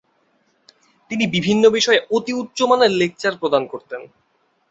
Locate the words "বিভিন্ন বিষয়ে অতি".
1.27-2.33